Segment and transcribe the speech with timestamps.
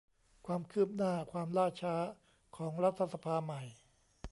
[0.45, 1.95] ความคืบหน้า ความล่าช้า
[2.57, 3.61] ของรัฐสภาใหม่